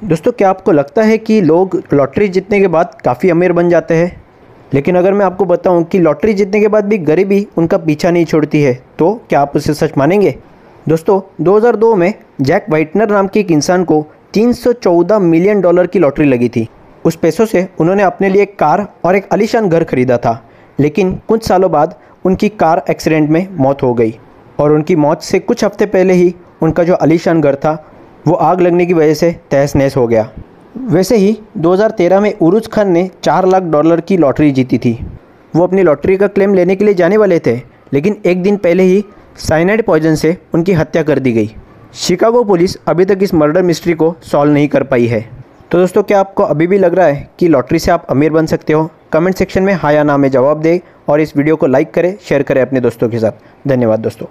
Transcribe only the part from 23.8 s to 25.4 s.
हो गई और उनकी मौत से